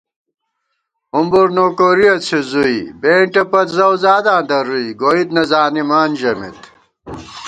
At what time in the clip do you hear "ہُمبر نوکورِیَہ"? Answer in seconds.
1.13-2.13